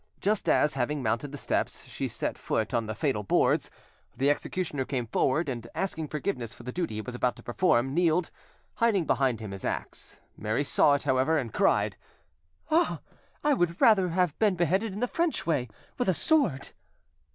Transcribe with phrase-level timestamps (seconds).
[0.19, 3.69] Just as, having mounted the steps, she set foot on the fatal boards,
[4.17, 7.93] the executioner came forward, and; asking forgiveness for the duty he was about to perform,
[7.93, 8.31] kneeled,
[8.77, 10.19] hiding behind him his axe.
[10.35, 11.97] Mary saw it, however, and cried—
[12.71, 13.01] "Ah!
[13.43, 15.69] I would rather have been beheaded in the French way,
[15.99, 16.69] with a sword!..."